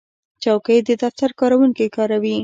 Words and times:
چوکۍ 0.43 0.77
د 0.87 0.89
دفتر 1.03 1.29
کارکوونکي 1.39 1.85
کاروي. 1.95 2.35